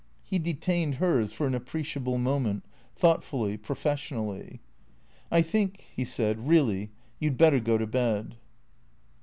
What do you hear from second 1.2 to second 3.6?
for an appreciable moment, thoughtfully,